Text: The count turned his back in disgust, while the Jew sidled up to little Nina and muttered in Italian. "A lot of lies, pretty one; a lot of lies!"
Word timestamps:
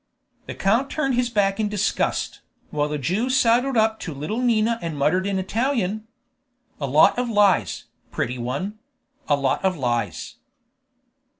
The 0.47 0.55
count 0.55 0.89
turned 0.89 1.13
his 1.13 1.29
back 1.29 1.59
in 1.59 1.69
disgust, 1.69 2.41
while 2.71 2.89
the 2.89 2.97
Jew 2.97 3.29
sidled 3.29 3.77
up 3.77 3.99
to 3.99 4.15
little 4.15 4.41
Nina 4.41 4.79
and 4.81 4.97
muttered 4.97 5.27
in 5.27 5.37
Italian. 5.37 6.07
"A 6.79 6.87
lot 6.87 7.19
of 7.19 7.29
lies, 7.29 7.83
pretty 8.09 8.39
one; 8.39 8.79
a 9.29 9.35
lot 9.35 9.63
of 9.63 9.77
lies!" 9.77 10.37